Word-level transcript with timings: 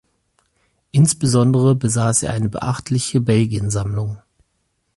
Insbesondere 0.91 1.75
besaß 1.75 2.23
er 2.23 2.33
eine 2.33 2.49
beachtliche 2.49 3.21
Belgien-Sammlung. 3.21 4.17